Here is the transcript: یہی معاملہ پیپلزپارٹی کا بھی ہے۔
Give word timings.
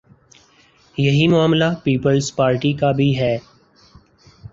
یہی 0.97 1.27
معاملہ 1.27 1.65
پیپلزپارٹی 1.83 2.71
کا 2.73 2.91
بھی 2.91 3.09
ہے۔ 3.19 3.37